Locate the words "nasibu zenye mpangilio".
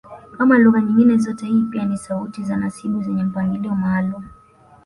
2.57-3.75